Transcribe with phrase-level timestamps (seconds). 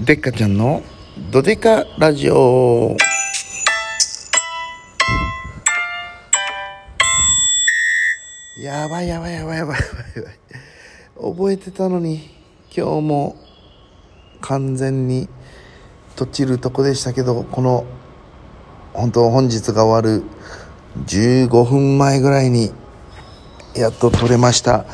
[0.00, 0.82] でっかちゃんの
[1.30, 2.96] どでかラジオ。
[8.58, 11.32] やばいやばいやばいやばいやばいやばい。
[11.34, 12.30] 覚えてたのに
[12.74, 13.36] 今日も
[14.40, 15.28] 完全に
[16.16, 17.84] とちるとこでしたけどこの
[18.94, 20.24] 本当本日が終わる
[21.04, 22.72] 15分前ぐらいに
[23.76, 24.86] やっと撮れました。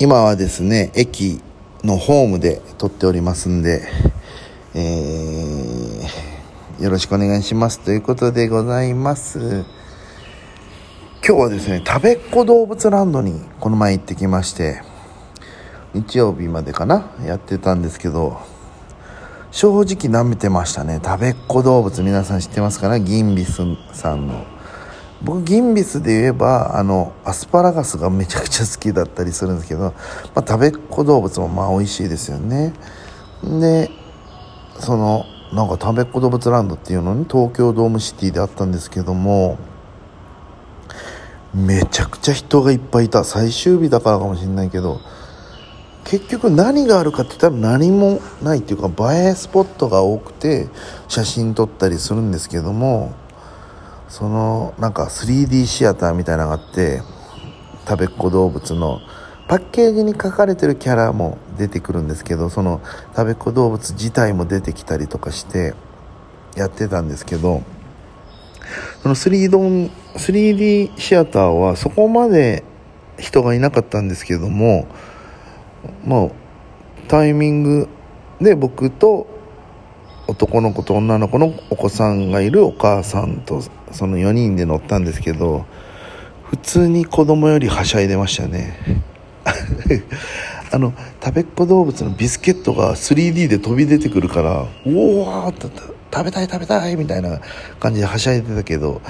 [0.00, 1.40] 今はですね駅
[1.84, 3.86] のホームで撮っておりますんで
[4.74, 9.66] えー、よろしくお願いしますということでございます。
[11.24, 14.82] 今日はですね食べっ子動物ランドにこの前行ってきまして
[15.92, 18.40] 日曜日までかなやってたんですけど
[19.50, 22.02] 正直舐めてましたね食べっ子動物。
[22.02, 24.46] 皆さん知ってますかねギンビスさんの。
[25.22, 29.92] 僕ギンビスで言えばあのアスパラガスがめちゃくちゃ好きだったりするんですけど、
[30.34, 32.72] まあ、食べっ子動物もまあ美味しいですよね。
[33.44, 33.90] で
[34.78, 39.58] そのなんか食べっ子動物ランドっていうのに東京ドームシティであったんですけども
[41.54, 43.24] めちゃくちゃ人がいっぱいいた。
[43.24, 45.00] 最終日だからかもしれないけど
[46.04, 50.68] 結局何があるかって言ったら何もないっていうか映えスポットが多くて
[51.08, 53.14] 写真撮ったりするんですけども
[54.08, 57.02] そのなんか 3D シアターみたいなのがあって
[57.88, 59.00] 食べっ子動物の
[59.48, 62.80] パッケージに書かれてるキャラも出てくるんですけどその
[63.14, 65.74] 食べっ子動物自体も出てきたりとかして
[66.56, 67.62] やってたんですけど
[69.02, 72.64] その 3D, 3D シアターはそこまで
[73.18, 74.86] 人がいなかったんですけども
[76.04, 77.88] もうタイミング
[78.40, 79.26] で僕と
[80.28, 85.66] 男の子と女の子のお子さんがいるお母さんとその4人で乗ったんですけど
[86.44, 89.01] 普通に子供よりはしゃいでましたね。
[90.72, 95.68] あの食べっ子動物のビスケットが 3D で飛び出てくるからおおって
[96.12, 97.40] 食べたい食べたいみたいな
[97.80, 99.00] 感じではしゃいでたけど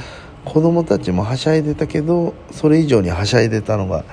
[0.45, 4.05] 子供たちもはしゃいでたけどそれ以上にはしゃいでたのが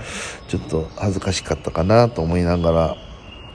[0.47, 2.95] ちょっと恥ずかしかったかなと思いながら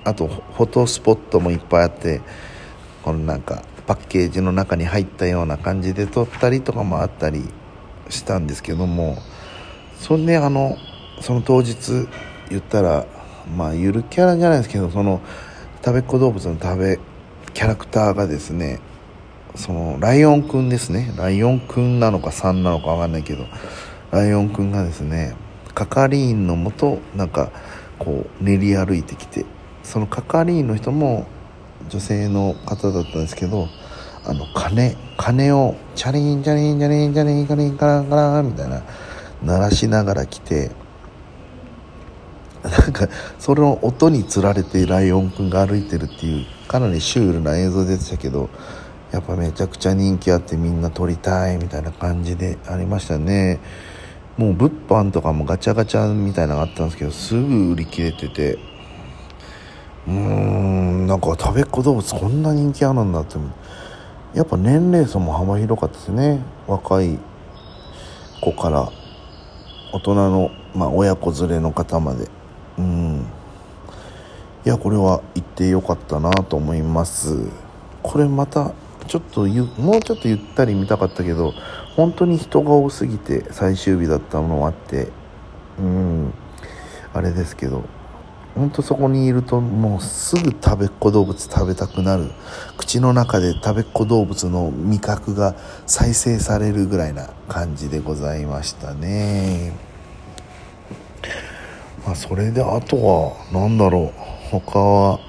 [0.05, 2.21] あとフォトスポットもいっぱいあって
[3.03, 7.45] このなんかパッケージの中に入ったような感じで撮ったりとかもあったり
[8.09, 9.19] したんですけども
[9.99, 10.77] それであの
[11.21, 12.09] その当日
[12.55, 13.07] 言ったら
[13.57, 15.21] まあゆるキャラじゃないですけどその
[15.85, 16.99] 食べっ子動物の食べ
[17.53, 18.81] キャラクターがですね
[19.57, 21.13] そのライオンくんですね。
[21.17, 23.45] ライオンくんなのか3なのか分かんないけど
[24.11, 25.37] ライオンくんがですね
[25.75, 27.51] 係員のもとなんか
[27.99, 29.45] こう練り歩いてきて
[29.83, 31.27] その係員の人も
[31.89, 33.69] 女性の方だったんですけど
[34.25, 38.83] あの鐘鐘をチャリンチャリンチャリンチャリンチャリンカランカランみたいな
[39.43, 40.71] 鳴らしながら来て
[42.65, 43.09] なんか
[43.39, 48.49] それの音につられてライオンくんが歩いてるっていうかなりシュールな映像でしたけど
[49.13, 53.61] やっぱめちゃくちゃ人気あってみんな撮りたいみたいな感じでありましたね。
[54.37, 58.59] もう物販とかもガチャガチャみたいなのがあったんですけどすぐ売り切れてて。
[60.07, 63.37] うーんなんか食べっ子動物こんな人気あるんだって。
[64.35, 66.41] やっぱ年齢層も幅広かったですね。
[66.67, 67.19] 若い
[68.41, 68.91] 子から
[69.93, 72.29] 大人の、まあ、親子連れの方まで。
[72.79, 73.27] うん。
[74.65, 77.49] いやこれは行ってよかったなと思います。
[78.03, 78.73] これまた
[79.07, 81.53] ちょっとゆもうちょっとゆったり見たかったけど
[81.97, 85.09] 本当に人が多すぎて最終日だったのもあって
[85.79, 86.33] うん。
[87.13, 87.85] あれですけど
[88.55, 92.31] 本当そこにいるともうすぐ食べっ子動物食べたくなる。
[92.79, 95.55] 口の中で食べっ子動物の味覚が
[95.87, 99.94] 再生されるぐらいな感じでございましたね。
[102.15, 104.21] あそれであとは何だろう
[104.51, 105.21] 他は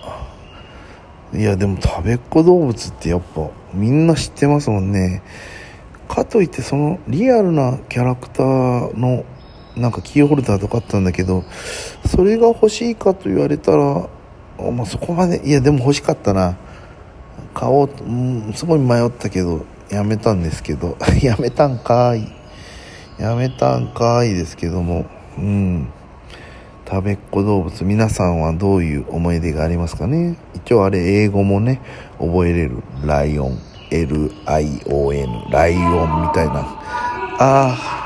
[1.33, 5.21] いやでも食べっ子動物ってやっぱみんな知ってますもんね。
[6.07, 9.25] かといってそのリアルなキャラクターの
[9.75, 11.43] なんかキーホルダーとかあったんだけど
[12.05, 14.07] それが欲しいかと言われたら、
[14.71, 16.57] まあ、そこまでいやでも欲しかったな。
[17.55, 20.97] 買おうと、うん、すごい迷ったけどやめたんですけど。
[21.23, 22.31] やめたんかい。
[23.17, 25.05] やめたんかいですけども。
[25.37, 25.89] うん。
[26.87, 30.35] 食べっ子動物皆さんはどういう思い出がありますかね？
[30.53, 31.81] 一応あれ英語もね
[32.19, 32.83] 覚えれる。
[33.03, 33.57] ライオン。
[33.91, 36.53] LION ライオンみたいな。
[37.37, 38.04] ああ